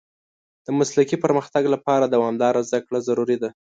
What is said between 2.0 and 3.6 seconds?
دوامداره زده کړه ضروري ده.